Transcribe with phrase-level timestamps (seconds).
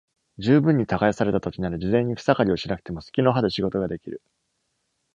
[0.39, 4.23] 十分に耕された土地なら、事前に草刈りをしなくてもすきの刃で仕事ができる。